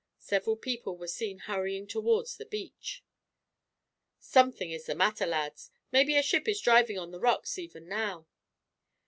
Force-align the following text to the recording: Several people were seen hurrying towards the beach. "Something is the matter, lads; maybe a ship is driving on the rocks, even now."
Several 0.17 0.55
people 0.57 0.97
were 0.97 1.07
seen 1.07 1.37
hurrying 1.37 1.85
towards 1.85 2.35
the 2.37 2.45
beach. 2.47 3.03
"Something 4.19 4.71
is 4.71 4.87
the 4.87 4.95
matter, 4.95 5.27
lads; 5.27 5.69
maybe 5.91 6.15
a 6.17 6.23
ship 6.23 6.47
is 6.47 6.59
driving 6.59 6.97
on 6.97 7.11
the 7.11 7.19
rocks, 7.19 7.59
even 7.59 7.87
now." 7.87 8.25